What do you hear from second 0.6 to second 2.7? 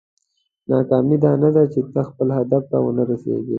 ناکامي دا نه ده چې ته خپل هدف